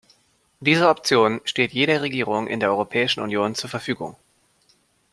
[0.61, 4.15] Diese Option steht jeder Regierung in der Europäischen Union zur Verfügung.